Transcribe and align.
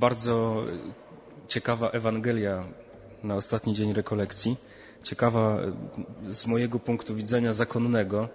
Bardzo 0.00 0.64
ciekawa 1.48 1.90
Ewangelia 1.90 2.64
na 3.22 3.36
ostatni 3.36 3.74
dzień 3.74 3.92
rekolekcji. 3.92 4.56
Ciekawa 5.02 5.58
z 6.28 6.46
mojego 6.46 6.78
punktu 6.78 7.14
widzenia 7.14 7.52
zakonnego 7.52 8.28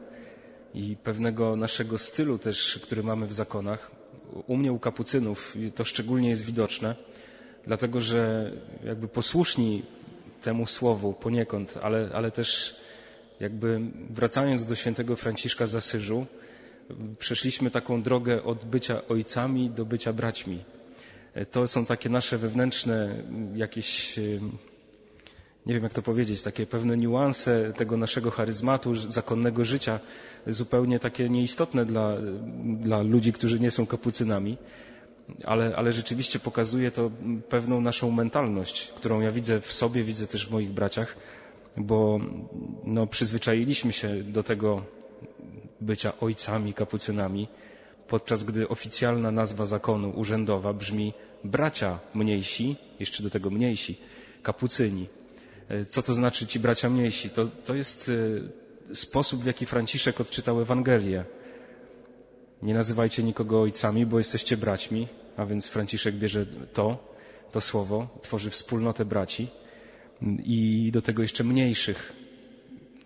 i 0.73 0.95
pewnego 1.03 1.55
naszego 1.55 1.97
stylu 1.97 2.37
też, 2.37 2.79
który 2.83 3.03
mamy 3.03 3.27
w 3.27 3.33
zakonach. 3.33 3.91
U 4.47 4.57
mnie, 4.57 4.73
u 4.73 4.79
kapucynów, 4.79 5.55
to 5.75 5.83
szczególnie 5.83 6.29
jest 6.29 6.45
widoczne, 6.45 6.95
dlatego 7.63 8.01
że 8.01 8.51
jakby 8.83 9.07
posłuszni 9.07 9.83
temu 10.41 10.67
słowu 10.67 11.13
poniekąd, 11.13 11.77
ale, 11.81 12.09
ale 12.13 12.31
też 12.31 12.75
jakby 13.39 13.81
wracając 14.09 14.65
do 14.65 14.75
świętego 14.75 15.15
Franciszka 15.15 15.65
z 15.65 15.75
Asyżu, 15.75 16.25
przeszliśmy 17.19 17.71
taką 17.71 18.01
drogę 18.01 18.43
od 18.43 18.65
bycia 18.65 19.07
ojcami 19.07 19.69
do 19.69 19.85
bycia 19.85 20.13
braćmi. 20.13 20.74
To 21.51 21.67
są 21.67 21.85
takie 21.85 22.09
nasze 22.09 22.37
wewnętrzne 22.37 23.23
jakieś, 23.55 24.17
nie 25.65 25.73
wiem 25.73 25.83
jak 25.83 25.93
to 25.93 26.01
powiedzieć, 26.01 26.41
takie 26.41 26.65
pewne 26.65 26.97
niuanse 26.97 27.73
tego 27.77 27.97
naszego 27.97 28.31
charyzmatu, 28.31 28.93
zakonnego 28.93 29.65
życia, 29.65 29.99
zupełnie 30.47 30.99
takie 30.99 31.29
nieistotne 31.29 31.85
dla, 31.85 32.17
dla 32.63 33.01
ludzi, 33.01 33.33
którzy 33.33 33.59
nie 33.59 33.71
są 33.71 33.85
kapucynami. 33.85 34.57
Ale, 35.43 35.75
ale 35.75 35.91
rzeczywiście 35.91 36.39
pokazuje 36.39 36.91
to 36.91 37.11
pewną 37.49 37.81
naszą 37.81 38.11
mentalność, 38.11 38.87
którą 38.95 39.21
ja 39.21 39.31
widzę 39.31 39.61
w 39.61 39.71
sobie, 39.71 40.03
widzę 40.03 40.27
też 40.27 40.47
w 40.47 40.51
moich 40.51 40.71
braciach, 40.71 41.15
bo 41.77 42.19
no, 42.83 43.07
przyzwyczailiśmy 43.07 43.93
się 43.93 44.23
do 44.23 44.43
tego 44.43 44.81
bycia 45.81 46.13
ojcami 46.21 46.73
kapucynami, 46.73 47.47
podczas 48.07 48.43
gdy 48.43 48.67
oficjalna 48.67 49.31
nazwa 49.31 49.65
zakonu 49.65 50.09
urzędowa 50.09 50.73
brzmi 50.73 51.13
bracia 51.43 51.99
mniejsi, 52.13 52.75
jeszcze 52.99 53.23
do 53.23 53.29
tego 53.29 53.49
mniejsi, 53.49 53.97
kapucyni. 54.43 55.07
E, 55.69 55.85
co 55.85 56.01
to 56.01 56.13
znaczy 56.13 56.47
ci 56.47 56.59
bracia 56.59 56.89
mniejsi? 56.89 57.29
To, 57.29 57.45
to 57.45 57.75
jest 57.75 58.11
e, 58.91 58.95
sposób, 58.95 59.43
w 59.43 59.45
jaki 59.45 59.65
Franciszek 59.65 60.21
odczytał 60.21 60.61
Ewangelię. 60.61 61.25
Nie 62.61 62.73
nazywajcie 62.73 63.23
nikogo 63.23 63.61
ojcami, 63.61 64.05
bo 64.05 64.17
jesteście 64.17 64.57
braćmi, 64.57 65.07
a 65.37 65.45
więc 65.45 65.67
Franciszek 65.67 66.15
bierze 66.15 66.45
to, 66.73 66.97
to 67.51 67.61
słowo, 67.61 68.19
tworzy 68.21 68.49
wspólnotę 68.49 69.05
braci 69.05 69.47
i 70.43 70.89
do 70.93 71.01
tego 71.01 71.21
jeszcze 71.21 71.43
mniejszych, 71.43 72.13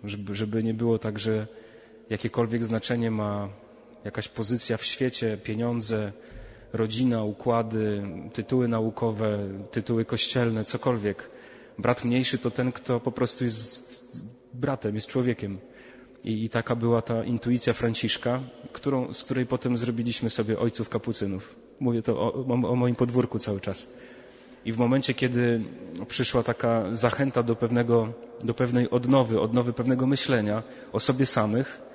żeby, 0.04 0.36
żeby 0.36 0.64
nie 0.64 0.74
było 0.74 1.00
tak, 1.00 1.20
że 1.20 1.48
jakiekolwiek 2.10 2.66
znaczenie 2.66 3.12
ma 3.12 3.50
jakaś 4.06 4.28
pozycja 4.28 4.78
w 4.78 4.84
świecie, 4.84 5.38
pieniądze, 5.44 6.12
rodzina, 6.74 7.24
układy, 7.24 8.04
tytuły 8.34 8.68
naukowe, 8.68 9.40
tytuły 9.72 10.06
kościelne, 10.06 10.64
cokolwiek. 10.64 11.30
Brat 11.78 12.06
mniejszy 12.06 12.38
to 12.38 12.52
ten, 12.52 12.72
kto 12.72 13.00
po 13.00 13.12
prostu 13.12 13.44
jest 13.44 14.06
bratem, 14.54 14.96
jest 14.96 15.08
człowiekiem. 15.08 15.58
I, 16.24 16.44
i 16.44 16.50
taka 16.50 16.76
była 16.76 17.02
ta 17.02 17.24
intuicja 17.24 17.74
Franciszka, 17.74 18.40
którą, 18.72 19.14
z 19.14 19.24
której 19.24 19.46
potem 19.46 19.78
zrobiliśmy 19.78 20.30
sobie 20.30 20.60
ojców 20.60 20.90
kapucynów. 20.90 21.56
Mówię 21.80 22.02
to 22.02 22.20
o, 22.20 22.34
o, 22.34 22.70
o 22.70 22.76
moim 22.76 22.96
podwórku 22.96 23.40
cały 23.40 23.60
czas. 23.60 23.88
I 24.66 24.74
w 24.74 24.78
momencie, 24.78 25.14
kiedy 25.14 25.62
przyszła 26.08 26.44
taka 26.44 26.96
zachęta 26.96 27.44
do, 27.44 27.56
pewnego, 27.56 28.14
do 28.44 28.54
pewnej 28.54 28.90
odnowy, 28.90 29.40
odnowy 29.40 29.74
pewnego 29.74 30.08
myślenia 30.08 30.64
o 30.92 31.00
sobie 31.00 31.26
samych 31.26 31.89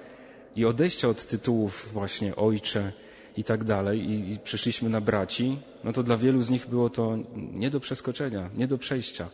i 0.56 0.64
odejścia 0.64 1.08
od 1.08 1.26
tytułów 1.26 1.88
właśnie 1.92 2.36
ojcze 2.36 2.92
i 3.36 3.44
tak 3.44 3.64
dalej, 3.64 4.10
i, 4.10 4.32
i 4.32 4.38
przeszliśmy 4.38 4.88
na 4.88 5.00
braci, 5.00 5.58
no 5.84 5.92
to 5.92 6.02
dla 6.02 6.16
wielu 6.16 6.42
z 6.42 6.50
nich 6.50 6.66
było 6.66 6.90
to 6.90 7.18
nie 7.34 7.70
do 7.70 7.80
przeskoczenia, 7.80 8.50
nie 8.56 8.66
do 8.66 8.78
przejścia. 8.78 9.28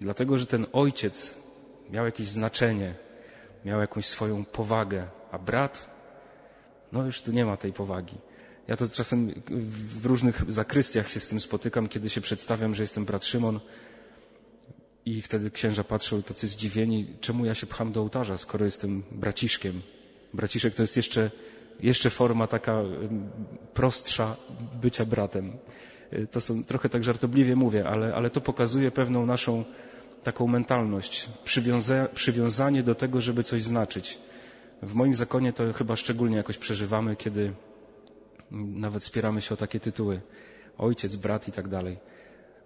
Dlatego, 0.00 0.38
że 0.38 0.46
ten 0.46 0.66
ojciec 0.72 1.34
miał 1.90 2.04
jakieś 2.04 2.26
znaczenie, 2.26 2.94
miał 3.64 3.80
jakąś 3.80 4.06
swoją 4.06 4.44
powagę, 4.44 5.06
a 5.30 5.38
brat, 5.38 5.90
no 6.92 7.04
już 7.04 7.22
tu 7.22 7.32
nie 7.32 7.44
ma 7.44 7.56
tej 7.56 7.72
powagi. 7.72 8.14
Ja 8.68 8.76
to 8.76 8.88
czasem 8.88 9.42
w 10.00 10.06
różnych 10.06 10.52
zakrystiach 10.52 11.10
się 11.10 11.20
z 11.20 11.28
tym 11.28 11.40
spotykam, 11.40 11.88
kiedy 11.88 12.10
się 12.10 12.20
przedstawiam, 12.20 12.74
że 12.74 12.82
jestem 12.82 13.04
brat 13.04 13.24
Szymon 13.24 13.60
i 15.06 15.22
wtedy 15.22 15.50
księża 15.50 15.84
patrzą 15.84 16.22
tacy 16.22 16.48
zdziwieni, 16.48 17.06
czemu 17.20 17.44
ja 17.44 17.54
się 17.54 17.66
pcham 17.66 17.92
do 17.92 18.00
ołtarza, 18.00 18.38
skoro 18.38 18.64
jestem 18.64 19.02
braciszkiem. 19.10 19.82
Braciszek 20.34 20.74
to 20.74 20.82
jest 20.82 20.96
jeszcze, 20.96 21.30
jeszcze 21.80 22.10
forma 22.10 22.46
taka 22.46 22.82
prostsza 23.74 24.36
bycia 24.80 25.04
bratem. 25.04 25.52
To 26.30 26.40
są, 26.40 26.64
trochę 26.64 26.88
tak 26.88 27.04
żartobliwie 27.04 27.56
mówię, 27.56 27.88
ale, 27.88 28.14
ale 28.14 28.30
to 28.30 28.40
pokazuje 28.40 28.90
pewną 28.90 29.26
naszą 29.26 29.64
taką 30.22 30.46
mentalność, 30.46 31.28
przywiąza, 31.44 32.08
przywiązanie 32.14 32.82
do 32.82 32.94
tego, 32.94 33.20
żeby 33.20 33.42
coś 33.42 33.62
znaczyć. 33.62 34.18
W 34.82 34.94
moim 34.94 35.14
zakonie 35.14 35.52
to 35.52 35.72
chyba 35.72 35.96
szczególnie 35.96 36.36
jakoś 36.36 36.58
przeżywamy, 36.58 37.16
kiedy 37.16 37.52
nawet 38.50 39.04
spieramy 39.04 39.40
się 39.40 39.54
o 39.54 39.56
takie 39.56 39.80
tytuły. 39.80 40.20
Ojciec, 40.78 41.16
brat 41.16 41.48
i 41.48 41.52
tak 41.52 41.68
dalej. 41.68 41.98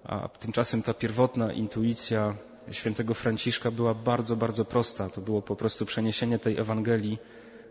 A 0.05 0.28
tymczasem 0.28 0.82
ta 0.82 0.94
pierwotna 0.94 1.53
intuicja 1.53 2.34
świętego 2.71 3.15
Franciszka 3.15 3.71
była 3.71 3.94
bardzo, 3.94 4.37
bardzo 4.37 4.65
prosta. 4.65 5.09
To 5.09 5.21
było 5.21 5.43
po 5.43 5.56
prostu 5.56 5.87
przeniesienie 5.87 6.38
tej 6.38 6.56
Ewangelii 6.59 7.19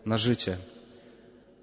na 0.06 0.18
życie. 0.18 0.58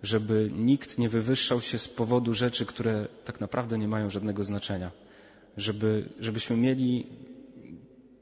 Żeby 0.04 0.52
nikt 0.56 0.98
nie 0.98 1.10
wywyższał 1.10 1.62
się 1.62 1.80
z 1.80 1.88
powodu 1.88 2.34
rzeczy, 2.34 2.66
które 2.66 3.08
tak 3.26 3.40
naprawdę 3.40 3.78
nie 3.78 3.88
mają 3.88 4.10
żadnego 4.10 4.44
znaczenia. 4.44 4.92
Żeby, 5.58 6.10
żebyśmy 6.20 6.58
mieli 6.58 7.08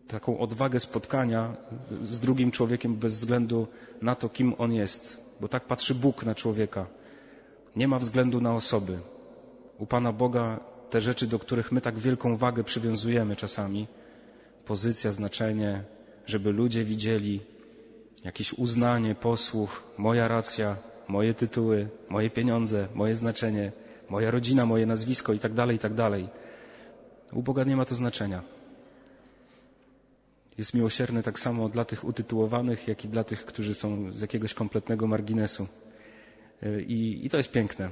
taką 0.07 0.39
odwagę 0.39 0.79
spotkania 0.79 1.57
z 2.01 2.19
drugim 2.19 2.51
człowiekiem 2.51 2.95
bez 2.95 3.13
względu 3.13 3.67
na 4.01 4.15
to, 4.15 4.29
kim 4.29 4.53
on 4.57 4.73
jest. 4.73 5.23
Bo 5.41 5.47
tak 5.47 5.65
patrzy 5.65 5.95
Bóg 5.95 6.25
na 6.25 6.35
człowieka 6.35 6.85
nie 7.75 7.87
ma 7.87 7.99
względu 7.99 8.41
na 8.41 8.55
osoby. 8.55 8.99
U 9.77 9.85
Pana 9.85 10.13
Boga 10.13 10.59
te 10.89 11.01
rzeczy, 11.01 11.27
do 11.27 11.39
których 11.39 11.71
my 11.71 11.81
tak 11.81 11.99
wielką 11.99 12.37
wagę 12.37 12.63
przywiązujemy 12.63 13.35
czasami, 13.35 13.87
pozycja, 14.65 15.11
znaczenie, 15.11 15.83
żeby 16.25 16.51
ludzie 16.51 16.83
widzieli 16.83 17.39
jakieś 18.23 18.53
uznanie, 18.53 19.15
posłuch, 19.15 19.83
moja 19.97 20.27
racja, 20.27 20.75
moje 21.07 21.33
tytuły, 21.33 21.89
moje 22.09 22.29
pieniądze, 22.29 22.87
moje 22.93 23.15
znaczenie, 23.15 23.71
moja 24.09 24.31
rodzina, 24.31 24.65
moje 24.65 24.85
nazwisko 24.85 25.33
i 25.33 25.39
tak 25.39 25.53
dalej, 25.53 25.75
i 25.75 25.79
tak 25.79 25.93
dalej. 25.93 26.29
U 27.33 27.41
Boga 27.43 27.63
nie 27.63 27.75
ma 27.75 27.85
to 27.85 27.95
znaczenia. 27.95 28.41
Jest 30.57 30.73
miłosierny 30.73 31.23
tak 31.23 31.39
samo 31.39 31.69
dla 31.69 31.85
tych 31.85 32.03
utytułowanych, 32.03 32.87
jak 32.87 33.05
i 33.05 33.07
dla 33.07 33.23
tych, 33.23 33.45
którzy 33.45 33.73
są 33.73 34.11
z 34.13 34.21
jakiegoś 34.21 34.53
kompletnego 34.53 35.07
marginesu. 35.07 35.67
I, 36.87 37.21
I 37.23 37.29
to 37.29 37.37
jest 37.37 37.51
piękne. 37.51 37.89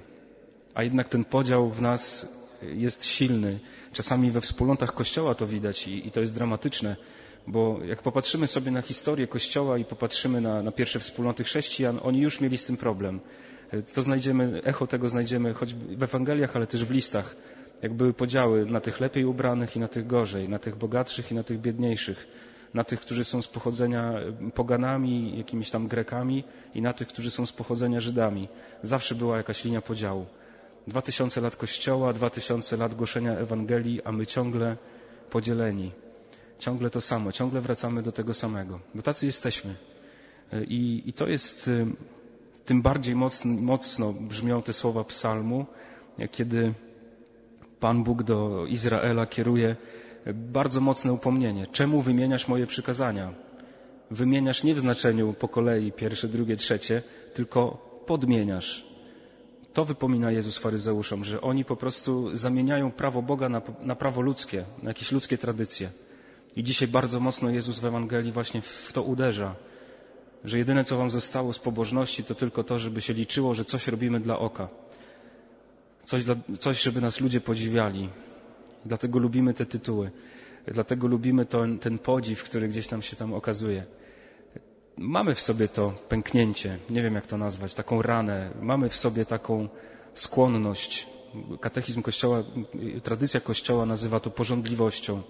A 0.73 0.83
jednak 0.83 1.09
ten 1.09 1.25
podział 1.25 1.69
w 1.69 1.81
nas 1.81 2.27
jest 2.61 3.05
silny. 3.05 3.59
Czasami 3.93 4.31
we 4.31 4.41
wspólnotach 4.41 4.93
Kościoła 4.93 5.35
to 5.35 5.47
widać 5.47 5.87
i, 5.87 6.07
i 6.07 6.11
to 6.11 6.21
jest 6.21 6.35
dramatyczne, 6.35 6.95
bo 7.47 7.79
jak 7.85 8.01
popatrzymy 8.01 8.47
sobie 8.47 8.71
na 8.71 8.81
historię 8.81 9.27
Kościoła 9.27 9.77
i 9.77 9.85
popatrzymy 9.85 10.41
na, 10.41 10.63
na 10.63 10.71
pierwsze 10.71 10.99
wspólnoty 10.99 11.43
chrześcijan, 11.43 11.99
oni 12.03 12.19
już 12.21 12.41
mieli 12.41 12.57
z 12.57 12.65
tym 12.65 12.77
problem. 12.77 13.19
To 13.93 14.01
znajdziemy, 14.01 14.61
echo 14.63 14.87
tego 14.87 15.09
znajdziemy 15.09 15.53
choćby 15.53 15.97
w 15.97 16.03
Ewangeliach, 16.03 16.55
ale 16.55 16.67
też 16.67 16.85
w 16.85 16.91
listach. 16.91 17.35
Jak 17.81 17.93
były 17.93 18.13
podziały 18.13 18.65
na 18.65 18.79
tych 18.79 18.99
lepiej 18.99 19.25
ubranych 19.25 19.75
i 19.75 19.79
na 19.79 19.87
tych 19.87 20.07
gorzej, 20.07 20.49
na 20.49 20.59
tych 20.59 20.75
bogatszych 20.75 21.31
i 21.31 21.35
na 21.35 21.43
tych 21.43 21.59
biedniejszych 21.59 22.27
na 22.73 22.83
tych, 22.83 22.99
którzy 22.99 23.23
są 23.23 23.41
z 23.41 23.47
pochodzenia 23.47 24.13
poganami, 24.53 25.37
jakimiś 25.37 25.69
tam 25.69 25.87
Grekami 25.87 26.43
i 26.75 26.81
na 26.81 26.93
tych, 26.93 27.07
którzy 27.07 27.31
są 27.31 27.45
z 27.45 27.51
pochodzenia 27.51 27.99
Żydami. 27.99 28.47
Zawsze 28.83 29.15
była 29.15 29.37
jakaś 29.37 29.63
linia 29.63 29.81
podziału. 29.81 30.25
Dwa 30.87 31.01
tysiące 31.01 31.41
lat 31.41 31.55
Kościoła, 31.55 32.13
dwa 32.13 32.29
tysiące 32.29 32.77
lat 32.77 32.95
głoszenia 32.95 33.33
Ewangelii, 33.33 34.03
a 34.03 34.11
my 34.11 34.25
ciągle 34.25 34.77
podzieleni. 35.29 35.91
Ciągle 36.59 36.89
to 36.89 37.01
samo, 37.01 37.31
ciągle 37.31 37.61
wracamy 37.61 38.03
do 38.03 38.11
tego 38.11 38.33
samego, 38.33 38.79
bo 38.95 39.01
tacy 39.01 39.25
jesteśmy. 39.25 39.75
I, 40.67 41.03
i 41.05 41.13
to 41.13 41.27
jest, 41.27 41.67
y, 41.67 41.85
tym 42.65 42.81
bardziej 42.81 43.15
mocno, 43.15 43.53
mocno 43.53 44.13
brzmią 44.13 44.61
te 44.61 44.73
słowa 44.73 45.03
psalmu, 45.03 45.65
kiedy 46.31 46.73
Pan 47.79 48.03
Bóg 48.03 48.23
do 48.23 48.65
Izraela 48.65 49.25
kieruje 49.25 49.75
bardzo 50.33 50.81
mocne 50.81 51.13
upomnienie. 51.13 51.67
Czemu 51.67 52.01
wymieniasz 52.01 52.47
moje 52.47 52.67
przykazania? 52.67 53.33
Wymieniasz 54.11 54.63
nie 54.63 54.73
w 54.73 54.79
znaczeniu 54.79 55.33
po 55.33 55.47
kolei 55.47 55.91
pierwsze, 55.91 56.27
drugie, 56.27 56.55
trzecie, 56.55 57.01
tylko 57.33 57.71
podmieniasz. 58.05 58.85
To 59.73 59.85
wypomina 59.85 60.31
Jezus 60.31 60.57
faryzeuszom, 60.57 61.23
że 61.23 61.41
oni 61.41 61.65
po 61.65 61.75
prostu 61.75 62.35
zamieniają 62.35 62.91
prawo 62.91 63.21
Boga 63.21 63.49
na, 63.49 63.61
na 63.81 63.95
prawo 63.95 64.21
ludzkie, 64.21 64.65
na 64.83 64.89
jakieś 64.89 65.11
ludzkie 65.11 65.37
tradycje. 65.37 65.89
I 66.55 66.63
dzisiaj 66.63 66.87
bardzo 66.87 67.19
mocno 67.19 67.49
Jezus 67.49 67.79
w 67.79 67.85
Ewangelii 67.85 68.31
właśnie 68.31 68.61
w 68.61 68.91
to 68.93 69.03
uderza, 69.03 69.55
że 70.43 70.57
jedyne 70.57 70.83
co 70.83 70.97
wam 70.97 71.11
zostało 71.11 71.53
z 71.53 71.59
pobożności 71.59 72.23
to 72.23 72.35
tylko 72.35 72.63
to, 72.63 72.79
żeby 72.79 73.01
się 73.01 73.13
liczyło, 73.13 73.53
że 73.53 73.65
coś 73.65 73.87
robimy 73.87 74.19
dla 74.19 74.39
oka. 74.39 74.67
Coś, 76.05 76.23
dla, 76.23 76.35
coś 76.59 76.81
żeby 76.81 77.01
nas 77.01 77.19
ludzie 77.19 77.41
podziwiali, 77.41 78.09
Dlatego 78.85 79.19
lubimy 79.19 79.53
te 79.53 79.65
tytuły. 79.65 80.11
Dlatego 80.67 81.07
lubimy 81.07 81.45
ten, 81.45 81.79
ten 81.79 81.99
podziw, 81.99 82.43
który 82.43 82.67
gdzieś 82.67 82.89
nam 82.91 83.01
się 83.01 83.15
tam 83.15 83.33
okazuje. 83.33 83.83
Mamy 84.97 85.35
w 85.35 85.39
sobie 85.39 85.67
to 85.67 85.93
pęknięcie, 86.09 86.77
nie 86.89 87.01
wiem 87.01 87.15
jak 87.15 87.27
to 87.27 87.37
nazwać, 87.37 87.75
taką 87.75 88.01
ranę. 88.01 88.51
Mamy 88.61 88.89
w 88.89 88.95
sobie 88.95 89.25
taką 89.25 89.69
skłonność. 90.13 91.07
Katechizm 91.61 92.01
Kościoła, 92.01 92.43
tradycja 93.03 93.39
Kościoła 93.39 93.85
nazywa 93.85 94.19
to 94.19 94.29
porządliwością. 94.29 95.21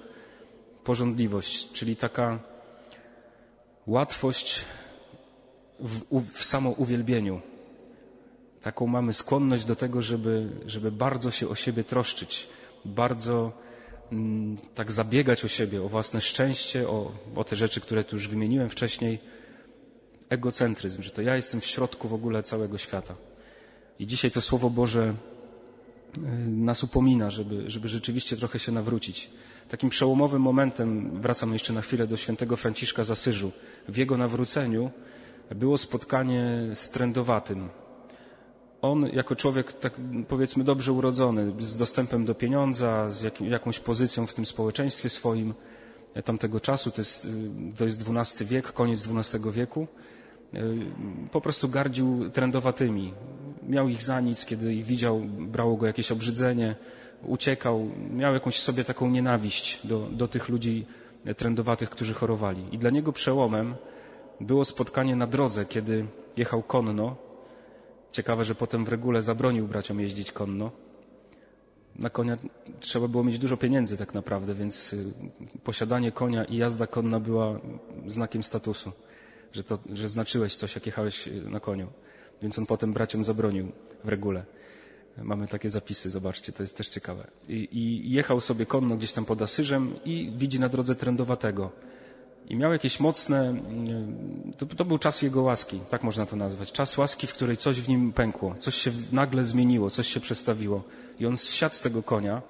Porządliwość, 0.84 1.72
czyli 1.72 1.96
taka 1.96 2.40
łatwość 3.88 4.66
w, 5.80 6.22
w 6.34 6.44
samouwielbieniu. 6.44 7.42
Taką 8.62 8.88
mamy 8.88 9.14
skłonność 9.14 9.66
do 9.66 9.76
tego, 9.76 10.02
żeby, 10.02 10.50
żeby 10.66 10.92
bardzo 10.92 11.31
się 11.31 11.48
o 11.48 11.56
siebie 11.56 11.84
troszczyć, 11.84 12.48
bardzo 12.86 13.52
mm, 14.12 14.58
tak 14.76 14.92
zabiegać 14.92 15.46
o 15.46 15.48
siebie, 15.48 15.84
o 15.84 15.90
własne 15.90 16.22
szczęście, 16.22 16.90
o, 16.90 17.12
o 17.36 17.44
te 17.44 17.56
rzeczy, 17.56 17.82
które 17.82 18.04
tu 18.04 18.16
już 18.16 18.28
wymieniłem 18.28 18.70
wcześniej. 18.70 19.20
Egocentryzm, 20.30 21.02
że 21.02 21.12
to 21.12 21.22
ja 21.22 21.36
jestem 21.36 21.62
w 21.62 21.66
środku 21.66 22.08
w 22.08 22.14
ogóle 22.14 22.44
całego 22.44 22.78
świata. 22.78 23.16
I 24.00 24.08
dzisiaj 24.08 24.32
to 24.32 24.42
Słowo 24.42 24.70
Boże 24.70 25.16
y, 26.18 26.22
nas 26.48 26.84
upomina, 26.84 27.30
żeby, 27.30 27.70
żeby 27.70 27.88
rzeczywiście 27.88 28.38
trochę 28.38 28.60
się 28.60 28.72
nawrócić. 28.72 29.30
Takim 29.69 29.89
przełomowym 29.89 30.42
momentem, 30.42 31.21
wracam 31.21 31.54
jeszcze 31.54 31.74
na 31.74 31.81
chwilę 31.81 32.07
do 32.07 32.18
świętego 32.18 32.57
Franciszka 32.57 33.04
z 33.04 33.12
Asyżu, 33.12 33.51
w 33.88 33.98
jego 33.98 34.18
nawróceniu 34.18 34.92
było 35.56 35.77
spotkanie 35.77 36.69
z 36.74 36.89
trędowatym. 36.89 37.69
On 38.81 39.10
jako 39.13 39.36
człowiek, 39.36 39.74
tak 39.74 39.94
powiedzmy, 40.27 40.63
dobrze 40.63 40.92
urodzony, 40.92 41.54
z 41.60 41.77
dostępem 41.77 42.25
do 42.25 42.36
pieniądza, 42.36 43.10
z 43.10 43.21
jakim, 43.21 43.48
jakąś 43.48 43.80
pozycją 43.80 44.27
w 44.27 44.33
tym 44.33 44.45
społeczeństwie 44.45 45.10
swoim 45.10 45.54
e, 46.13 46.24
tamtego 46.24 46.60
czasu, 46.60 46.92
to 46.92 47.01
jest, 47.01 47.25
e, 47.25 47.77
to 47.77 47.86
jest 47.86 48.01
XII 48.10 48.48
wiek, 48.48 48.74
koniec 48.74 49.07
XII 49.07 49.51
wieku, 49.51 49.88
e, 50.54 50.60
po 51.31 51.42
prostu 51.42 51.69
gardził 51.69 52.30
trędowatymi. 52.30 53.13
Miał 53.68 53.89
ich 53.89 54.04
za 54.04 54.22
nic, 54.22 54.45
kiedy 54.45 54.74
ich 54.74 54.86
widział, 54.86 55.22
brało 55.39 55.77
go 55.77 55.86
jakieś 55.86 56.12
obrzydzenie, 56.12 56.75
uciekał, 57.24 57.89
miał 58.12 58.33
jakąś 58.33 58.60
sobie 58.60 58.83
taką 58.83 59.10
nienawiść 59.10 59.80
do, 59.83 60.00
do 60.12 60.27
tych 60.27 60.50
ludzi 60.50 60.86
trędowatych, 61.38 61.89
którzy 61.89 62.13
chorowali. 62.13 62.66
I 62.71 62.77
dla 62.77 62.89
niego 62.89 63.13
przełomem 63.13 63.75
było 64.42 64.66
spotkanie 64.66 65.16
na 65.16 65.27
drodze, 65.27 65.66
kiedy 65.66 66.06
jechał 66.38 66.63
konno. 66.63 67.16
Ciekawe, 68.12 68.44
że 68.44 68.56
potem 68.56 68.86
w 68.86 68.89
regule 68.89 69.21
zabronił 69.21 69.68
braciom 69.68 70.00
jeździć 70.00 70.31
konno. 70.31 70.71
Na 71.95 72.10
konia 72.10 72.38
trzeba 72.80 73.07
było 73.07 73.24
mieć 73.24 73.39
dużo 73.39 73.57
pieniędzy 73.57 73.98
tak 73.98 74.13
naprawdę, 74.13 74.54
więc 74.54 74.94
y, 74.94 75.13
posiadanie 75.63 76.12
konia 76.12 76.45
i 76.45 76.57
jazda 76.57 76.88
konna 76.88 77.19
była 77.19 77.60
znakiem 78.07 78.44
statusu, 78.44 78.92
że, 79.54 79.63
to, 79.63 79.77
że 79.94 80.10
znaczyłeś 80.10 80.56
coś, 80.56 80.75
jak 80.75 80.86
jechałeś 80.86 81.27
y, 81.27 81.31
na 81.50 81.60
koniu. 81.60 81.88
Więc 82.42 82.60
on 82.60 82.65
potem 82.65 82.94
braciom 82.94 83.24
zabronił 83.24 83.72
w 84.04 84.07
regule. 84.07 84.45
Mamy 85.24 85.48
takie 85.48 85.69
zapisy, 85.69 86.10
zobaczcie, 86.10 86.51
to 86.51 86.63
jest 86.63 86.77
też 86.77 86.89
ciekawe. 86.89 87.27
I, 87.48 87.68
i 87.71 88.12
jechał 88.12 88.42
sobie 88.42 88.66
konno 88.66 88.98
gdzieś 88.98 89.13
tam 89.13 89.25
pod 89.25 89.42
Asyżem 89.42 89.95
i 90.06 90.31
widzi 90.36 90.60
na 90.60 90.69
drodze 90.69 90.95
trędowatego 90.95 91.71
i 92.50 92.56
miał 92.56 92.71
jakieś 92.71 93.00
mocne, 93.00 93.50
mm, 93.50 94.54
to, 94.57 94.66
to, 94.66 94.86
był 94.86 94.98
czas 94.98 95.21
jego 95.21 95.42
łaski, 95.42 95.80
tak 95.89 96.04
można 96.04 96.25
to 96.25 96.36
nazwać. 96.36 96.71
Czas 96.71 96.98
łaski, 96.98 97.27
w 97.27 97.33
której 97.33 97.57
coś 97.57 97.81
w 97.81 97.89
nim 97.89 98.13
pękło, 98.13 98.56
coś 98.60 98.75
się 98.75 98.92
nagle 99.12 99.44
zmieniło, 99.44 99.89
coś 99.89 100.07
się 100.07 100.19
przestawiło. 100.19 100.83
I 101.19 101.25
on 101.25 101.38
zsiadł 101.38 101.75
z 101.75 101.81
tego 101.81 102.04
konia 102.04 102.42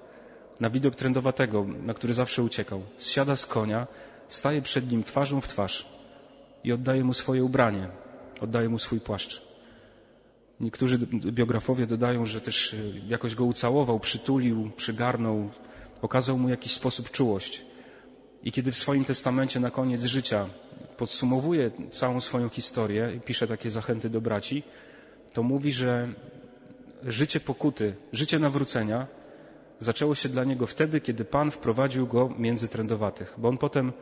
na 0.60 0.70
widok 0.70 0.94
trędowatego, 0.94 1.66
na 1.82 1.94
który 1.94 2.14
zawsze 2.14 2.42
uciekał. 2.42 2.82
Zsiada 2.96 3.36
z 3.36 3.46
konia, 3.46 3.86
staje 4.28 4.62
przed 4.62 4.90
nim 4.90 5.04
twarzą 5.04 5.40
w 5.40 5.48
twarz 5.48 5.88
i 6.64 6.72
oddaje 6.72 7.04
mu 7.04 7.12
swoje 7.12 7.44
ubranie, 7.44 7.88
oddaje 8.40 8.68
mu 8.68 8.78
swój 8.78 9.00
płaszcz. 9.00 9.49
Niektórzy 10.60 10.98
biografowie 11.12 11.86
dodają, 11.86 12.26
że 12.26 12.40
też 12.40 12.74
e, 12.74 12.76
jakoś 13.08 13.34
go 13.34 13.44
ucałował, 13.44 14.00
przytulił, 14.00 14.70
przygarnął, 14.76 15.50
okazał 16.02 16.38
mu 16.38 16.48
jakiś 16.48 16.72
sposób 16.72 17.10
czułość. 17.10 17.64
I 18.42 18.52
kiedy 18.52 18.72
w 18.72 18.76
swoim 18.76 19.04
testamencie 19.04 19.60
na 19.60 19.70
koniec 19.70 20.04
życia 20.04 20.46
podsumowuje 20.96 21.70
całą 21.90 22.20
swoją 22.20 22.48
historię 22.48 23.12
i 23.16 23.20
pisze 23.20 23.46
takie 23.46 23.70
zachęty 23.70 24.10
do 24.10 24.20
braci, 24.20 24.62
to 25.32 25.42
mówi, 25.42 25.72
że 25.72 26.08
życie 27.02 27.40
pokuty, 27.40 27.94
życie 28.12 28.38
nawrócenia 28.38 29.06
zaczęło 29.78 30.14
się 30.14 30.28
dla 30.28 30.44
niego 30.44 30.66
wtedy, 30.66 31.00
kiedy 31.00 31.24
Pan 31.24 31.50
wprowadził 31.50 32.06
go 32.06 32.34
między 32.38 32.68
trędowatych, 32.68 33.34
bo 33.38 33.48
on 33.48 33.58
potem 33.58 33.92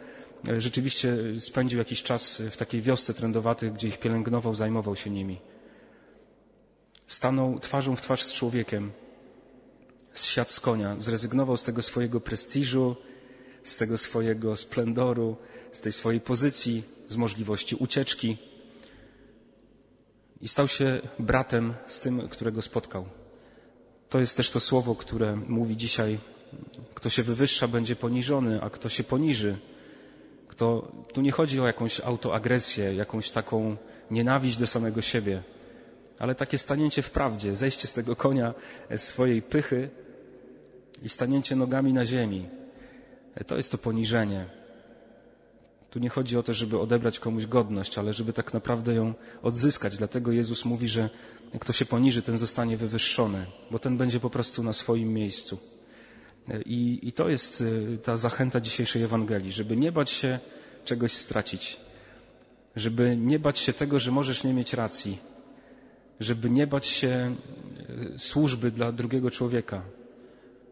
e, 0.48 0.60
rzeczywiście 0.60 1.16
spędził 1.38 1.78
jakiś 1.78 2.02
czas 2.02 2.42
w 2.50 2.56
takiej 2.56 2.82
wiosce 2.82 3.14
trędowatych, 3.14 3.72
gdzie 3.72 3.88
ich 3.88 3.98
pielęgnował, 3.98 4.54
zajmował 4.54 4.96
się 4.96 5.10
nimi. 5.10 5.38
Stanął 7.08 7.60
twarzą 7.60 7.96
w 7.96 8.00
twarz 8.00 8.22
z 8.22 8.32
człowiekiem, 8.32 8.92
zsiadł 10.12 10.50
z 10.50 10.60
konia, 10.60 10.96
zrezygnował 10.98 11.56
z 11.56 11.62
tego 11.62 11.82
swojego 11.82 12.20
prestiżu, 12.20 12.96
z 13.62 13.76
tego 13.76 13.98
swojego 13.98 14.56
splendoru, 14.56 15.36
z 15.72 15.80
tej 15.80 15.92
swojej 15.92 16.20
pozycji, 16.20 16.82
z 17.08 17.16
możliwości 17.16 17.76
ucieczki 17.76 18.36
i 20.40 20.48
stał 20.48 20.68
się 20.68 21.00
bratem 21.18 21.74
z 21.86 22.00
tym, 22.00 22.28
którego 22.28 22.62
spotkał. 22.62 23.06
To 24.08 24.20
jest 24.20 24.36
też 24.36 24.50
to 24.50 24.60
słowo, 24.60 24.94
które 24.94 25.36
mówi 25.36 25.76
dzisiaj, 25.76 26.18
kto 26.94 27.10
się 27.10 27.22
wywyższa, 27.22 27.68
będzie 27.68 27.96
poniżony, 27.96 28.62
a 28.62 28.70
kto 28.70 28.88
się 28.88 29.04
poniży, 29.04 29.58
kto, 30.48 30.92
tu 31.12 31.20
nie 31.20 31.32
chodzi 31.32 31.60
o 31.60 31.66
jakąś 31.66 32.00
autoagresję, 32.00 32.94
jakąś 32.94 33.30
taką 33.30 33.76
nienawiść 34.10 34.56
do 34.56 34.66
samego 34.66 35.02
siebie, 35.02 35.42
ale 36.18 36.34
takie 36.34 36.58
stanięcie 36.58 37.02
w 37.02 37.10
prawdzie, 37.10 37.54
zejście 37.54 37.88
z 37.88 37.92
tego 37.92 38.16
konia 38.16 38.54
swojej 38.96 39.42
pychy 39.42 39.88
i 41.02 41.08
stanięcie 41.08 41.56
nogami 41.56 41.92
na 41.92 42.04
ziemi, 42.04 42.48
to 43.46 43.56
jest 43.56 43.72
to 43.72 43.78
poniżenie. 43.78 44.46
Tu 45.90 45.98
nie 45.98 46.08
chodzi 46.08 46.36
o 46.36 46.42
to, 46.42 46.54
żeby 46.54 46.78
odebrać 46.78 47.18
komuś 47.18 47.46
godność, 47.46 47.98
ale 47.98 48.12
żeby 48.12 48.32
tak 48.32 48.54
naprawdę 48.54 48.94
ją 48.94 49.14
odzyskać. 49.42 49.96
Dlatego 49.96 50.32
Jezus 50.32 50.64
mówi, 50.64 50.88
że 50.88 51.10
kto 51.60 51.72
się 51.72 51.84
poniży, 51.84 52.22
ten 52.22 52.38
zostanie 52.38 52.76
wywyższony, 52.76 53.46
bo 53.70 53.78
ten 53.78 53.96
będzie 53.96 54.20
po 54.20 54.30
prostu 54.30 54.62
na 54.62 54.72
swoim 54.72 55.12
miejscu. 55.12 55.58
I, 56.66 56.98
I, 57.02 57.12
to 57.12 57.28
jest 57.28 57.64
ta 58.02 58.16
zachęta 58.16 58.60
dzisiejszej 58.60 59.02
Ewangelii, 59.02 59.52
żeby 59.52 59.76
nie 59.76 59.92
bać 59.92 60.10
się 60.10 60.38
czegoś 60.84 61.12
stracić, 61.12 61.80
żeby 62.76 63.16
nie 63.16 63.38
bać 63.38 63.58
się 63.58 63.72
tego, 63.72 63.98
że 63.98 64.10
możesz 64.10 64.44
nie 64.44 64.52
mieć 64.52 64.72
racji, 64.72 65.18
żeby 66.20 66.50
nie 66.50 66.66
bać 66.66 66.86
się 66.86 67.34
y, 68.14 68.18
służby 68.18 68.70
dla 68.70 68.92
drugiego 68.92 69.30
człowieka, 69.30 69.82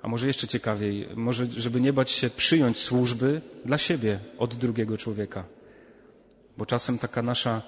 a 0.03 0.09
może 0.09 0.27
jeszcze 0.27 0.49
ciekawiej, 0.49 1.09
może 1.17 1.47
żeby 1.47 1.81
nie 1.81 1.93
bać 1.93 2.11
się 2.11 2.31
przyjąć 2.31 2.79
służby 2.79 3.41
dla 3.65 3.79
siebie 3.79 4.19
od 4.39 4.55
drugiego 4.55 4.99
człowieka. 4.99 5.45
Bo 6.59 6.67
czasem 6.67 6.99
taka 6.99 7.23
nasza 7.23 7.63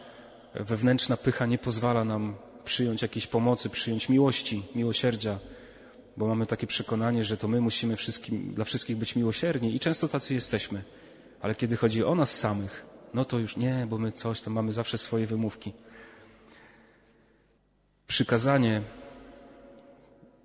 wewnętrzna 0.54 1.16
pycha 1.16 1.46
nie 1.46 1.58
pozwala 1.58 2.04
nam 2.04 2.34
przyjąć 2.64 3.02
jakiejś 3.02 3.26
pomocy, 3.26 3.70
przyjąć 3.70 4.08
miłości, 4.08 4.62
miłosierdzia, 4.74 5.38
bo 6.16 6.26
mamy 6.26 6.46
takie 6.46 6.66
przekonanie, 6.66 7.24
że 7.24 7.36
to 7.36 7.48
my 7.48 7.60
musimy 7.60 7.96
wszystkim, 7.96 8.54
dla 8.54 8.64
wszystkich 8.64 8.96
być 8.96 9.16
miłosierni 9.16 9.74
i 9.74 9.80
często 9.80 10.08
tacy 10.08 10.34
jesteśmy. 10.34 10.82
Ale 11.40 11.54
kiedy 11.54 11.76
chodzi 11.76 12.04
o 12.04 12.14
nas 12.14 12.38
samych, 12.38 12.86
no 13.14 13.24
to 13.24 13.38
już 13.38 13.56
nie, 13.56 13.86
bo 13.90 13.98
my 13.98 14.12
coś, 14.12 14.40
to 14.40 14.50
mamy 14.50 14.72
zawsze 14.72 14.98
swoje 14.98 15.26
wymówki. 15.26 15.72
Przykazanie 18.08 18.82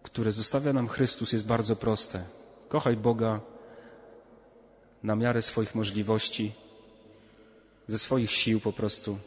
które 0.03 0.32
zostawia 0.32 0.74
nam 0.74 0.88
Chrystus, 0.88 1.32
jest 1.32 1.46
bardzo 1.46 1.75
proste. 1.75 2.24
Kochaj 2.70 2.98
Boga 2.98 3.39
na 5.03 5.15
miarę 5.15 5.41
swoich 5.41 5.75
możliwości, 5.75 6.51
ze 7.88 8.00
swoich 8.00 8.32
sił 8.32 8.60
po 8.60 8.74
prostu, 8.74 9.17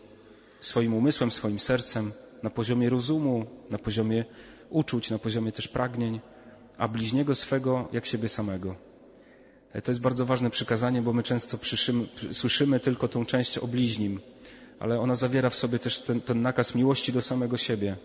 swoim 0.61 0.95
umysłem, 0.95 1.31
swoim 1.31 1.59
sercem, 1.59 2.12
na 2.43 2.50
poziomie 2.50 2.88
rozumu, 2.88 3.47
na 3.71 3.78
poziomie 3.78 4.25
uczuć, 4.71 5.11
na 5.11 5.19
poziomie 5.19 5.52
też 5.52 5.69
pragnień, 5.69 6.21
a 6.78 6.88
bliźniego 6.88 7.35
swego 7.35 7.88
jak 7.93 8.07
siebie 8.07 8.28
samego. 8.28 8.76
E, 9.73 9.83
to 9.83 9.90
jest 9.90 10.00
bardzo 10.00 10.26
ważne 10.26 10.50
przykazanie, 10.50 11.02
bo 11.02 11.12
my 11.12 11.23
często 11.23 11.59
słyszymy 12.33 12.81
tylko 12.81 13.09
tą 13.09 13.26
część 13.26 13.59
o 13.59 13.66
bliźnim, 13.66 14.21
ale 14.78 15.00
ona 15.00 15.14
zawiera 15.14 15.50
w 15.50 15.57
sobie 15.57 15.78
też 15.78 16.00
ten, 16.00 16.21
ten 16.21 16.43
nakaz 16.43 16.75
miłości 16.75 17.12
do 17.12 17.23
samego 17.23 17.57
siebie, 17.57 17.97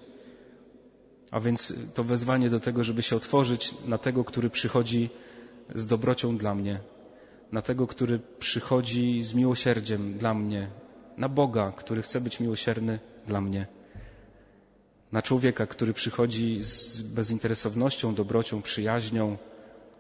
a 1.32 1.40
więc 1.40 1.74
to 1.94 2.04
wezwanie 2.04 2.50
do 2.50 2.60
tego, 2.60 2.84
żeby 2.84 3.02
się 3.02 3.16
otworzyć 3.16 3.76
na 3.86 3.98
tego, 3.98 4.24
który 4.24 4.50
przychodzi 4.50 5.10
z 5.76 5.88
dobrocią 5.88 6.38
dla 6.38 6.56
mnie, 6.56 6.80
na 7.52 7.62
tego, 7.62 7.88
który 7.88 8.20
przychodzi 8.40 9.24
z 9.24 9.34
miłosierdziem 9.34 10.18
dla 10.18 10.34
mnie, 10.34 10.68
na 11.18 11.30
Boga, 11.30 11.74
który 11.78 12.02
chce 12.02 12.22
być 12.22 12.40
miłosierny 12.40 13.00
dla 13.28 13.42
mnie, 13.42 13.68
na 15.12 15.22
człowieka, 15.22 15.68
który 15.68 15.94
przychodzi 15.94 16.62
z 16.62 17.02
bezinteresownością, 17.02 18.16
dobrocią, 18.16 18.62
przyjaźnią, 18.62 19.38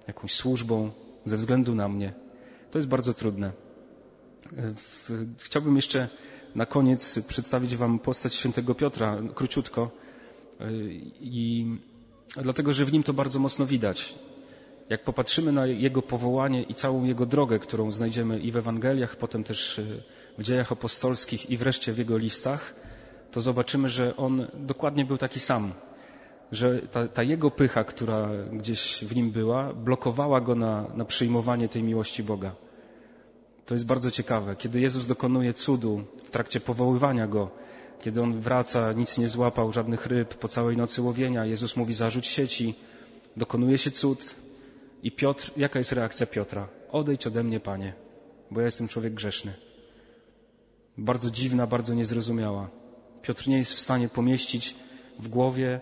jakąś 0.07 0.33
służbą 0.33 0.91
ze 1.25 1.37
względu 1.37 1.75
na 1.75 1.87
mnie. 1.87 2.13
To 2.71 2.77
jest 2.77 2.87
bardzo 2.87 3.13
trudne. 3.13 3.51
Chciałbym 5.37 5.75
jeszcze 5.75 6.07
na 6.55 6.65
koniec 6.65 7.19
przedstawić 7.27 7.75
Wam 7.75 7.99
postać 7.99 8.35
świętego 8.35 8.75
Piotra, 8.75 9.17
króciutko, 9.35 9.91
i 11.21 11.65
dlatego, 12.37 12.73
że 12.73 12.85
w 12.85 12.93
nim 12.93 13.03
to 13.03 13.13
bardzo 13.13 13.39
mocno 13.39 13.65
widać. 13.65 14.15
Jak 14.89 15.03
popatrzymy 15.03 15.51
na 15.51 15.65
jego 15.65 16.01
powołanie 16.01 16.63
i 16.63 16.73
całą 16.73 17.03
jego 17.03 17.25
drogę, 17.25 17.59
którą 17.59 17.91
znajdziemy 17.91 18.39
i 18.39 18.51
w 18.51 18.57
Ewangeliach, 18.57 19.15
potem 19.15 19.43
też 19.43 19.81
w 20.37 20.43
dziejach 20.43 20.71
apostolskich 20.71 21.49
i 21.49 21.57
wreszcie 21.57 21.93
w 21.93 21.97
jego 21.97 22.17
listach, 22.17 22.75
to 23.31 23.41
zobaczymy, 23.41 23.89
że 23.89 24.17
on 24.17 24.47
dokładnie 24.53 25.05
był 25.05 25.17
taki 25.17 25.39
sam. 25.39 25.73
Że 26.51 26.79
ta, 26.79 27.07
ta 27.07 27.23
jego 27.23 27.51
pycha, 27.51 27.83
która 27.83 28.29
gdzieś 28.51 29.03
w 29.03 29.15
nim 29.15 29.31
była, 29.31 29.73
blokowała 29.73 30.41
go 30.41 30.55
na, 30.55 30.85
na 30.95 31.05
przyjmowanie 31.05 31.67
tej 31.67 31.83
miłości 31.83 32.23
Boga. 32.23 32.55
To 33.65 33.75
jest 33.75 33.85
bardzo 33.85 34.11
ciekawe. 34.11 34.55
Kiedy 34.55 34.79
Jezus 34.79 35.07
dokonuje 35.07 35.53
cudu 35.53 36.03
w 36.23 36.31
trakcie 36.31 36.59
powoływania 36.59 37.27
go, 37.27 37.51
kiedy 38.01 38.21
on 38.21 38.39
wraca, 38.39 38.93
nic 38.93 39.17
nie 39.17 39.29
złapał, 39.29 39.71
żadnych 39.71 40.05
ryb, 40.05 40.35
po 40.35 40.47
całej 40.47 40.77
nocy 40.77 41.01
łowienia, 41.01 41.45
Jezus 41.45 41.75
mówi 41.75 41.93
zarzuć 41.93 42.27
sieci, 42.27 42.75
dokonuje 43.37 43.77
się 43.77 43.91
cud. 43.91 44.35
I 45.03 45.11
Piotr, 45.11 45.51
jaka 45.57 45.79
jest 45.79 45.91
reakcja 45.91 46.25
Piotra? 46.25 46.67
Odejdź 46.91 47.27
ode 47.27 47.43
mnie, 47.43 47.59
Panie, 47.59 47.93
bo 48.51 48.59
ja 48.59 48.65
jestem 48.65 48.87
człowiek 48.87 49.13
grzeszny. 49.13 49.53
Bardzo 50.97 51.31
dziwna, 51.31 51.67
bardzo 51.67 51.93
niezrozumiała. 51.93 52.69
Piotr 53.21 53.47
nie 53.47 53.57
jest 53.57 53.73
w 53.73 53.79
stanie 53.79 54.09
pomieścić 54.09 54.75
w 55.19 55.27
głowie, 55.27 55.81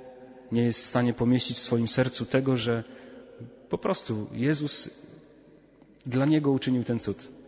nie 0.52 0.64
jest 0.64 0.80
w 0.80 0.86
stanie 0.86 1.14
pomieścić 1.14 1.58
w 1.58 1.62
swoim 1.62 1.88
sercu 1.88 2.26
tego, 2.26 2.58
że 2.58 2.84
po 3.70 3.78
prostu 3.78 4.28
Jezus 4.32 4.90
dla 6.06 6.26
niego 6.26 6.52
uczynił 6.52 6.84
ten 6.84 7.00
cud. 7.00 7.39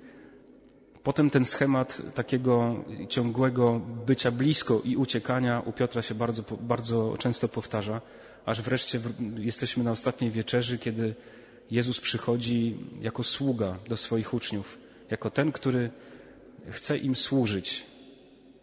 Potem 1.03 1.29
ten 1.29 1.45
schemat 1.45 2.01
takiego 2.13 2.75
ciągłego 3.09 3.81
bycia 4.05 4.31
blisko 4.31 4.81
i 4.85 4.95
uciekania 4.95 5.59
u 5.65 5.71
Piotra 5.71 6.01
się 6.01 6.15
bardzo, 6.15 6.43
bardzo 6.61 7.15
często 7.19 7.47
powtarza, 7.47 8.01
aż 8.45 8.61
wreszcie 8.61 8.99
jesteśmy 9.37 9.83
na 9.83 9.91
ostatniej 9.91 10.31
wieczerzy, 10.31 10.77
kiedy 10.77 11.15
Jezus 11.71 11.99
przychodzi 11.99 12.77
jako 13.01 13.23
sługa 13.23 13.77
do 13.89 13.97
swoich 13.97 14.33
uczniów, 14.33 14.77
jako 15.09 15.29
ten, 15.29 15.51
który 15.51 15.91
chce 16.69 16.97
im 16.97 17.15
służyć, 17.15 17.85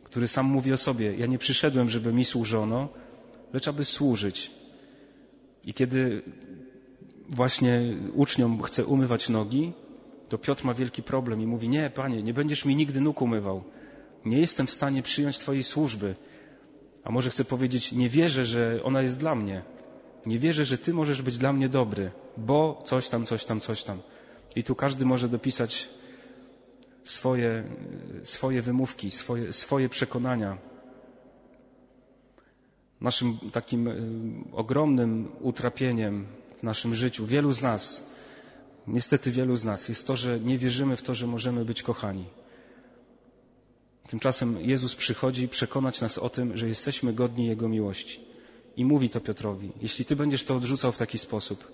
który 0.05 0.29
sam 0.29 0.47
mówi 0.47 0.73
o 0.73 0.77
sobie: 0.77 1.17
Ja 1.17 1.27
nie 1.27 1.39
przyszedłem, 1.39 1.91
żeby 1.91 2.13
mi 2.13 2.25
służono, 2.25 2.89
lecz 3.53 3.69
aby 3.69 3.85
służyć. 3.85 4.51
I 5.67 5.75
kiedy 5.75 6.23
właśnie 7.29 7.97
uczniom 8.15 8.63
chce 8.63 8.87
umywać 8.87 9.29
nogi, 9.29 9.73
to 10.29 10.39
Piotr 10.39 10.65
ma 10.65 10.75
wielki 10.75 11.03
problem 11.03 11.41
i 11.43 11.47
mówi: 11.47 11.69
Nie, 11.69 11.91
panie, 11.91 12.23
nie 12.23 12.35
będziesz 12.35 12.65
mi 12.65 12.77
nigdy 12.77 13.01
nóg 13.01 13.23
umywał. 13.23 13.65
Nie 14.25 14.39
jestem 14.39 14.67
w 14.67 14.71
stanie 14.71 15.03
przyjąć 15.03 15.39
Twojej 15.39 15.63
służby. 15.63 16.15
A 17.05 17.11
może 17.11 17.31
chcę 17.31 17.45
powiedzieć: 17.45 17.93
Nie 17.93 18.09
wierzę, 18.09 18.45
że 18.47 18.81
ona 18.85 19.03
jest 19.03 19.19
dla 19.19 19.35
mnie. 19.35 19.63
Nie 20.27 20.39
wierzę, 20.39 20.65
że 20.65 20.79
Ty 20.79 20.95
możesz 20.95 21.23
być 21.23 21.39
dla 21.39 21.53
mnie 21.53 21.69
dobry, 21.69 22.11
bo 22.37 22.83
coś 22.85 23.09
tam, 23.09 23.27
coś 23.27 23.45
tam, 23.45 23.61
coś 23.61 23.85
tam. 23.85 23.99
I 24.57 24.65
tu 24.65 24.75
każdy 24.75 25.05
może 25.07 25.29
dopisać 25.29 25.89
swoje, 27.05 27.65
swoje 28.25 28.63
wymówki, 28.63 29.11
swoje, 29.11 29.53
swoje 29.53 29.89
przekonania. 29.89 30.59
Naszym 33.01 33.39
takim 33.53 33.91
ogromnym 34.53 35.29
utrapieniem 35.41 36.27
w 36.59 36.63
naszym 36.63 36.95
życiu, 36.95 37.27
wielu 37.27 37.53
z 37.53 37.63
nas, 37.63 38.07
niestety 38.89 39.31
wielu 39.31 39.57
z 39.57 39.65
nas, 39.65 39.89
jest 39.89 40.07
to, 40.07 40.17
że 40.17 40.41
nie 40.41 40.59
wierzymy 40.59 40.97
w 40.97 41.03
to, 41.03 41.15
że 41.15 41.27
możemy 41.27 41.65
być 41.65 41.83
kochani. 41.83 42.25
Tymczasem 44.09 44.61
Jezus 44.61 44.95
przychodzi 44.95 45.49
przekonać 45.49 46.01
nas 46.01 46.19
o 46.19 46.31
tym, 46.31 46.57
że 46.57 46.69
jesteśmy 46.69 47.13
godni 47.13 47.47
Jego 47.47 47.69
miłości. 47.69 48.21
I 48.77 48.85
mówi 48.85 49.11
to 49.11 49.21
Piotrowi: 49.21 49.73
Jeśli 49.81 50.05
ty 50.05 50.17
będziesz 50.17 50.45
to 50.45 50.57
odrzucał 50.57 50.93
w 50.93 50.99
taki 50.99 51.19
sposób, 51.19 51.73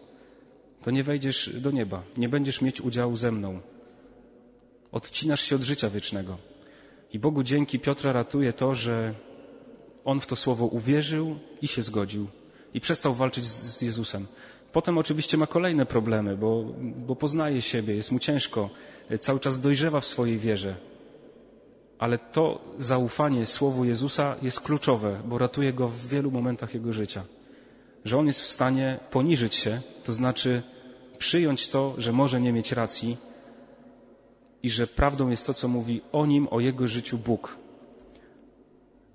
to 0.83 0.91
nie 0.91 1.03
wejdziesz 1.03 1.51
do 1.61 1.71
nieba, 1.71 2.03
nie 2.17 2.29
będziesz 2.29 2.61
mieć 2.61 2.81
udziału 2.81 3.17
ze 3.17 3.33
mną. 3.33 3.61
Odcinasz 4.93 5.43
się 5.43 5.57
od 5.57 5.63
życia 5.63 5.91
wiecznego. 5.91 6.39
I 7.13 7.19
Bogu 7.19 7.43
dzięki 7.43 7.79
Piotra 7.79 8.13
ratuje 8.13 8.53
to, 8.53 8.75
że 8.75 9.15
on 10.05 10.21
w 10.21 10.27
to 10.27 10.37
słowo 10.37 10.67
uwierzył 10.67 11.39
i 11.63 11.69
się 11.69 11.83
zgodził. 11.83 12.27
I 12.75 12.81
przestał 12.81 13.15
walczyć 13.15 13.45
z 13.45 13.83
Jezusem. 13.83 14.27
Potem 14.75 14.99
oczywiście 14.99 15.37
ma 15.37 15.47
kolejne 15.47 15.87
problemy, 15.87 16.37
bo, 16.37 16.65
bo 17.07 17.17
poznaje 17.17 17.63
siebie, 17.63 17.95
jest 17.95 18.13
mu 18.13 18.19
ciężko, 18.19 18.71
cały 19.21 19.41
czas 19.41 19.61
dojrzewa 19.61 20.01
w 20.01 20.07
swojej 20.07 20.39
wierze. 20.39 20.77
Ale 21.99 22.19
to 22.19 22.61
zaufanie 22.79 23.47
Słowu 23.47 23.85
Jezusa 23.85 24.37
jest 24.43 24.61
kluczowe, 24.61 25.21
bo 25.25 25.39
ratuje 25.39 25.73
go 25.73 25.89
w 25.89 26.07
wielu 26.09 26.31
momentach 26.31 26.75
jego 26.75 26.93
życia. 26.93 27.25
Że 28.05 28.19
on 28.19 28.27
jest 28.27 28.41
w 28.41 28.47
stanie 28.47 28.99
poniżyć 29.11 29.55
się, 29.55 29.81
to 30.05 30.13
znaczy 30.13 30.63
przyjąć 31.19 31.69
to, 31.69 31.95
że 31.99 32.13
może 32.13 32.41
nie 32.41 32.53
mieć 32.53 32.73
racji 32.73 33.17
i 34.63 34.71
że 34.71 34.87
prawdą 34.87 35.31
jest 35.31 35.47
to, 35.47 35.55
co 35.55 35.69
mówi 35.69 36.01
o 36.13 36.27
nim, 36.27 36.49
o 36.51 36.61
jego 36.61 36.89
życiu 36.89 37.19
Bóg. 37.19 37.59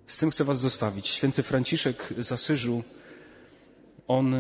Z 0.08 0.18
tym 0.18 0.32
chcę 0.32 0.44
Was 0.44 0.60
zostawić. 0.60 1.08
Święty 1.08 1.44
Franciszek 1.44 2.13
z 2.18 2.32
Asyżu, 2.32 2.84
on 4.08 4.36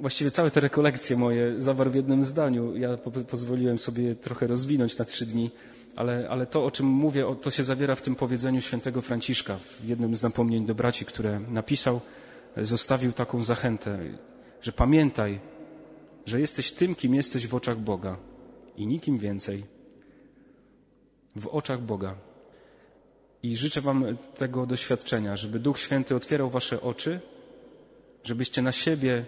właściwie 0.00 0.30
całe 0.30 0.50
te 0.50 0.60
rekolekcje 0.60 1.16
moje 1.16 1.62
zawarł 1.62 1.90
w 1.90 1.94
jednym 1.94 2.24
zdaniu. 2.24 2.76
Ja 2.76 2.96
po 2.96 3.10
pozwoliłem 3.10 3.78
sobie 3.78 4.14
trochę 4.14 4.46
rozwinąć 4.46 4.98
na 4.98 5.04
trzy 5.04 5.26
dni, 5.26 5.50
ale, 5.96 6.28
ale 6.30 6.46
to, 6.46 6.64
o 6.64 6.70
czym 6.70 6.86
mówię, 6.86 7.26
to 7.42 7.50
się 7.50 7.62
zawiera 7.62 7.94
w 7.94 8.02
tym 8.02 8.14
powiedzeniu 8.14 8.60
świętego 8.60 9.02
Franciszka. 9.02 9.56
W 9.58 9.84
jednym 9.84 10.16
z 10.16 10.22
napomnień 10.22 10.66
do 10.66 10.74
braci, 10.74 11.04
które 11.04 11.40
napisał, 11.40 12.00
zostawił 12.56 13.12
taką 13.12 13.42
zachętę, 13.42 13.98
że 14.62 14.72
pamiętaj, 14.72 15.40
że 16.26 16.40
jesteś 16.40 16.72
tym, 16.72 16.94
kim 16.94 17.14
jesteś 17.14 17.46
w 17.46 17.54
oczach 17.54 17.78
Boga 17.78 18.16
i 18.76 18.86
nikim 18.86 19.18
więcej. 19.18 19.64
W 21.36 21.46
oczach 21.46 21.80
Boga. 21.80 22.14
I 23.42 23.56
życzę 23.56 23.80
Wam 23.80 24.16
tego 24.36 24.66
doświadczenia, 24.66 25.36
żeby 25.36 25.58
Duch 25.58 25.78
Święty 25.78 26.14
otwierał 26.14 26.50
Wasze 26.50 26.80
oczy, 26.80 27.20
żebyście 28.24 28.62
na 28.62 28.72
siebie, 28.72 29.24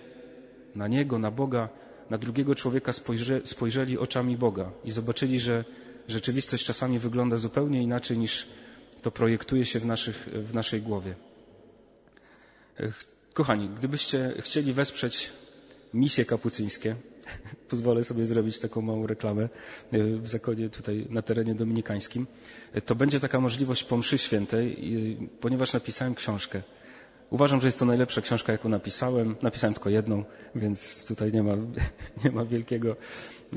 na 0.76 0.88
Niego, 0.88 1.18
na 1.18 1.30
Boga, 1.30 1.68
na 2.10 2.18
drugiego 2.18 2.54
człowieka 2.54 2.92
spojrze, 2.92 3.40
spojrzeli 3.44 3.98
oczami 3.98 4.36
Boga 4.36 4.70
i 4.84 4.90
zobaczyli, 4.90 5.40
że 5.40 5.64
rzeczywistość 6.08 6.64
czasami 6.64 6.98
wygląda 6.98 7.36
zupełnie 7.36 7.82
inaczej 7.82 8.18
niż 8.18 8.46
to 9.02 9.10
projektuje 9.10 9.64
się 9.64 9.80
w, 9.80 9.86
naszych, 9.86 10.28
w 10.32 10.54
naszej 10.54 10.82
głowie. 10.82 11.14
Kochani, 13.34 13.68
gdybyście 13.68 14.34
chcieli 14.40 14.72
wesprzeć 14.72 15.32
misje 15.94 16.24
kapucyńskie, 16.24 16.96
pozwolę 17.70 18.04
sobie 18.04 18.26
zrobić 18.26 18.58
taką 18.58 18.80
małą 18.80 19.06
reklamę 19.06 19.42
e, 19.42 19.48
w 20.04 20.28
zakonie 20.28 20.68
tutaj 20.70 21.06
na 21.10 21.22
terenie 21.22 21.54
dominikańskim, 21.54 22.26
e, 22.72 22.80
to 22.80 22.94
będzie 22.94 23.20
taka 23.20 23.40
możliwość 23.40 23.84
po 23.84 23.96
mszy 23.96 24.18
świętej, 24.18 24.76
ponieważ 25.40 25.72
napisałem 25.72 26.14
książkę. 26.14 26.62
Uważam, 27.30 27.60
że 27.60 27.68
jest 27.68 27.78
to 27.78 27.84
najlepsza 27.84 28.20
książka, 28.20 28.52
jaką 28.52 28.68
napisałem. 28.68 29.36
Napisałem 29.42 29.74
tylko 29.74 29.90
jedną, 29.90 30.24
więc 30.54 31.04
tutaj 31.04 31.32
nie 31.32 31.42
ma, 31.42 31.52
nie 32.24 32.30
ma 32.30 32.44
wielkiego, 32.44 32.96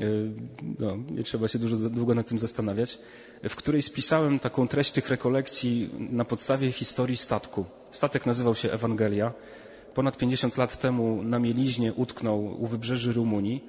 no, 0.78 0.96
nie 1.10 1.22
trzeba 1.22 1.48
się 1.48 1.58
dużo, 1.58 1.76
długo 1.76 2.14
nad 2.14 2.26
tym 2.26 2.38
zastanawiać, 2.38 2.98
w 3.48 3.56
której 3.56 3.82
spisałem 3.82 4.38
taką 4.38 4.68
treść 4.68 4.90
tych 4.92 5.08
rekolekcji 5.08 5.90
na 6.10 6.24
podstawie 6.24 6.72
historii 6.72 7.16
statku. 7.16 7.64
Statek 7.90 8.26
nazywał 8.26 8.54
się 8.54 8.72
Ewangelia 8.72 9.32
ponad 9.98 10.16
50 10.16 10.56
lat 10.56 10.76
temu 10.76 11.22
na 11.22 11.38
mieliźnie 11.38 11.92
utknął 11.92 12.62
u 12.62 12.66
wybrzeży 12.66 13.12
Rumunii 13.12 13.64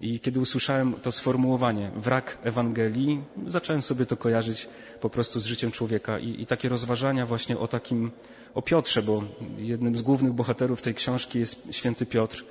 i 0.00 0.20
kiedy 0.20 0.40
usłyszałem 0.40 0.94
to 1.02 1.12
sformułowanie 1.12 1.90
wrak 1.96 2.38
Ewangelii, 2.42 3.20
zacząłem 3.46 3.82
sobie 3.82 4.06
to 4.06 4.16
kojarzyć 4.16 4.68
po 5.00 5.10
prostu 5.10 5.40
z 5.40 5.44
życiem 5.44 5.70
człowieka 5.70 6.18
i, 6.18 6.42
i 6.42 6.46
takie 6.46 6.68
rozważania 6.68 7.26
właśnie 7.26 7.58
o 7.58 7.68
takim, 7.68 8.10
o 8.54 8.62
Piotrze, 8.62 9.02
bo 9.02 9.22
jednym 9.58 9.96
z 9.96 10.02
głównych 10.02 10.32
bohaterów 10.32 10.82
tej 10.82 10.94
książki 10.94 11.38
jest 11.38 11.62
święty 11.70 12.06
Piotr 12.06 12.44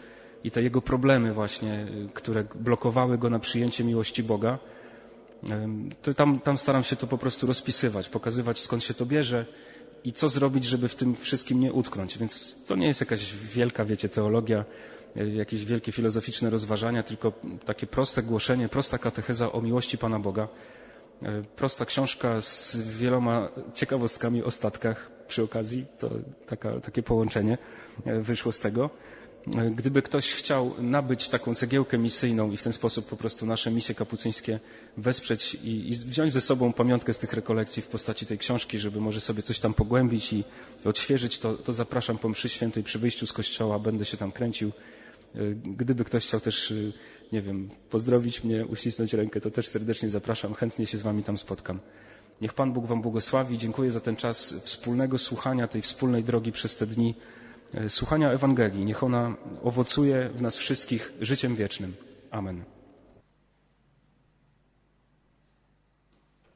i 0.44 0.51
te 0.51 0.62
jego 0.62 0.82
problemy 0.82 1.34
właśnie, 1.34 1.88
które 2.13 2.44
blokowały 2.56 3.18
go 3.18 3.29
na 3.29 3.39
przyjęcie 3.39 3.84
miłości 3.84 4.24
Boga. 4.24 4.60
To 6.01 6.13
tam, 6.13 6.39
tam 6.39 6.58
staram 6.58 6.84
się 6.84 6.96
to 6.96 7.08
po 7.08 7.18
prostu 7.18 7.48
rozpisywać, 7.48 8.10
pokazywać 8.10 8.60
skąd 8.60 8.84
się 8.84 8.94
to 8.94 9.06
bierze, 9.06 9.46
i 10.03 10.13
co 10.13 10.29
zrobić, 10.29 10.63
żeby 10.63 10.88
w 10.88 10.96
tym 10.96 11.15
wszystkim 11.15 11.60
nie 11.60 11.74
utknąć. 11.74 12.18
Więc 12.18 12.56
to 12.65 12.75
nie 12.75 12.88
jest 12.88 13.00
jakaś 13.00 13.34
wielka, 13.36 13.86
wiecie, 13.86 14.10
teologia, 14.10 14.65
e, 15.15 15.29
jakieś 15.29 15.65
wielkie 15.65 15.91
filozoficzne 15.91 16.50
rozważania, 16.50 17.03
tylko 17.03 17.34
takie 17.65 17.88
proste 17.88 18.24
głoszenie, 18.24 18.70
prosta 18.70 18.98
katecheza 18.98 19.51
o 19.51 19.62
miłości 19.62 19.98
Pana 19.98 20.20
Boga. 20.20 20.48
E, 21.24 21.41
prosta 21.56 21.86
książka 21.86 22.41
z 22.41 22.77
wieloma 22.77 23.50
ciekawostkami 23.74 24.44
o 24.44 24.51
statkach 24.51 25.18
przy 25.29 25.43
okazji, 25.43 25.86
to 26.00 26.09
taka, 26.48 26.79
takie 26.79 27.03
połączenie 27.03 27.57
e, 28.05 28.19
wyszło 28.19 28.51
z 28.51 28.59
tego. 28.59 28.89
Gdyby 29.75 30.01
ktoś 30.01 30.33
chciał 30.33 30.74
nabyć 30.79 31.29
taką 31.29 31.55
cegiełkę 31.55 31.98
misyjną 31.98 32.51
i 32.51 32.57
w 32.57 32.63
ten 32.63 32.74
sposób 32.74 33.05
po 33.05 33.17
prostu 33.17 33.45
nasze 33.45 33.71
misje 33.71 33.95
kapucyńskie 33.95 34.59
wesprzeć 34.98 35.53
i, 35.53 35.89
i, 35.89 35.91
wziąć 35.91 36.33
ze 36.33 36.41
sobą 36.41 36.74
pamiątkę 36.74 37.13
z 37.13 37.17
tych 37.17 37.33
rekolekcji 37.33 37.83
w 37.83 37.88
postaci 37.88 38.25
tej 38.25 38.38
książki, 38.38 38.79
żeby 38.79 39.01
może 39.01 39.21
sobie 39.21 39.41
coś 39.41 39.59
tam 39.59 39.74
pogłębić 39.74 40.33
i 40.33 40.43
odświeżyć, 40.86 41.39
to, 41.39 41.53
to 41.53 41.74
zapraszam 41.74 42.17
po 42.17 42.29
mszy 42.29 42.50
świętej 42.50 42.83
przy 42.83 43.00
wyjściu 43.00 43.27
z 43.27 43.33
kościoła, 43.33 43.79
będę 43.79 44.05
się 44.05 44.17
tam 44.17 44.31
kręcił. 44.31 44.71
Gdyby 45.63 46.05
ktoś 46.05 46.27
chciał 46.27 46.39
też, 46.39 46.74
nie 47.31 47.41
wiem, 47.41 47.69
pozdrowić 47.89 48.43
mnie, 48.43 48.65
uścisnąć 48.65 49.13
rękę, 49.13 49.41
to 49.41 49.51
też 49.51 49.67
serdecznie 49.67 50.09
zapraszam, 50.09 50.53
chętnie 50.53 50.86
się 50.86 50.98
z 50.98 51.01
wami 51.01 51.24
tam 51.24 51.38
spotkam. 51.38 51.79
Niech 52.41 52.53
Pan 52.53 52.74
Bóg 52.74 52.86
Wam 52.86 53.01
błogosławi. 53.01 53.58
Dziękuję 53.58 53.91
za 53.91 54.00
ten 54.00 54.15
czas 54.15 54.55
wspólnego 54.63 55.17
słuchania 55.17 55.67
tej 55.67 55.81
wspólnej 55.81 56.24
drogi 56.24 56.51
przez 56.51 56.77
te 56.77 56.88
dni 56.88 57.15
słuchania 57.88 58.31
Ewangelii. 58.31 58.86
Niech 58.86 59.03
ona 59.03 59.36
owocuje 59.63 60.29
w 60.29 60.41
nas 60.41 60.58
wszystkich 60.58 61.13
życiem 61.22 61.55
wiecznym. 61.55 61.93
Amen. 62.31 62.78